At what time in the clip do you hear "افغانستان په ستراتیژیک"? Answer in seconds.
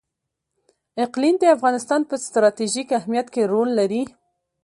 1.55-2.87